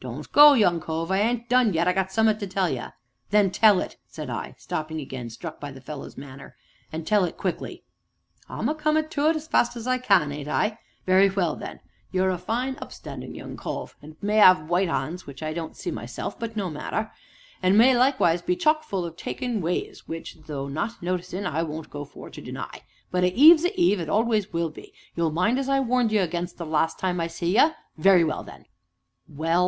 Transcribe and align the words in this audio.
"Don't 0.00 0.30
go, 0.30 0.54
young 0.54 0.80
cove; 0.80 1.10
I 1.10 1.18
ain't 1.18 1.48
done 1.48 1.74
yet, 1.74 1.82
and 1.88 1.90
I 1.90 1.92
got 1.92 2.12
summ'at 2.12 2.38
to 2.40 2.46
tell 2.46 2.68
ye." 2.70 2.82
"Then 3.30 3.50
tell 3.50 3.80
it!" 3.80 3.96
said 4.06 4.30
I, 4.30 4.54
stopping 4.56 5.00
again, 5.00 5.28
struck 5.30 5.58
by 5.58 5.70
the 5.72 5.80
fellow's 5.80 6.16
manner, 6.16 6.56
"and 6.92 7.06
tell 7.06 7.24
it 7.24 7.36
quickly." 7.36 7.82
"I'm 8.48 8.68
a 8.68 8.74
comin' 8.74 9.08
to 9.08 9.28
it 9.28 9.36
as 9.36 9.48
fast 9.48 9.76
as 9.76 9.86
I 9.86 9.98
can, 9.98 10.32
ain't 10.32 10.48
I? 10.48 10.78
Very 11.06 11.28
well 11.28 11.56
then! 11.56 11.80
You're 12.12 12.30
a 12.30 12.38
fine, 12.38 12.76
up 12.80 12.92
standin' 12.92 13.34
young 13.34 13.56
cove, 13.56 13.96
and 14.00 14.16
may 14.22 14.40
'ave 14.40 14.62
white 14.66 14.88
'ands 14.88 15.26
(which 15.26 15.42
I 15.42 15.52
don't 15.52 15.76
see 15.76 15.90
myself, 15.90 16.38
but 16.38 16.56
no 16.56 16.70
matter) 16.70 17.10
and 17.62 17.76
may 17.76 17.94
likewise 17.96 18.40
be 18.42 18.54
chock 18.56 18.84
full 18.84 19.04
o' 19.04 19.10
taking 19.10 19.60
ways 19.60 20.06
(which, 20.06 20.36
though 20.46 20.68
not 20.68 21.02
noticin', 21.02 21.46
I 21.46 21.62
won't 21.64 21.90
go 21.90 22.04
for 22.04 22.30
to 22.30 22.40
deny) 22.40 22.82
but 23.10 23.24
a 23.24 23.34
Eve's 23.34 23.64
a 23.64 23.78
Eve, 23.78 24.00
and 24.00 24.10
always 24.10 24.52
will 24.52 24.70
be 24.70 24.94
you'll 25.16 25.32
mind 25.32 25.58
as 25.58 25.68
I 25.68 25.80
warned 25.80 26.12
you 26.12 26.20
again' 26.22 26.48
'em 26.60 26.70
last 26.70 26.98
time 26.98 27.20
I 27.20 27.26
see 27.26 27.56
ye? 27.58 27.70
very 27.98 28.24
well 28.24 28.42
then!" 28.44 28.66
"Well?" 29.28 29.64